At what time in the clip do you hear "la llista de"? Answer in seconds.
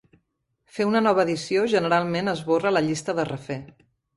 2.77-3.31